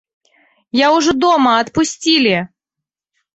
[0.79, 2.33] Я ўжо дома, адпусцілі!